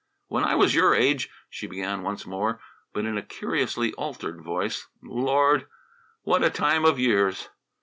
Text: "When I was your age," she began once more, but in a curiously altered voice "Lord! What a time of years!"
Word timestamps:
"When 0.29 0.43
I 0.43 0.55
was 0.55 0.73
your 0.73 0.95
age," 0.95 1.29
she 1.47 1.67
began 1.67 2.01
once 2.01 2.25
more, 2.25 2.59
but 2.91 3.05
in 3.05 3.19
a 3.19 3.21
curiously 3.21 3.93
altered 3.93 4.41
voice 4.41 4.87
"Lord! 5.03 5.67
What 6.23 6.43
a 6.43 6.49
time 6.49 6.85
of 6.85 6.97
years!" 6.97 7.49